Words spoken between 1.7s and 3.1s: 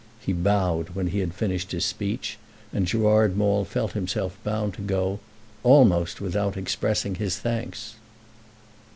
his speech, and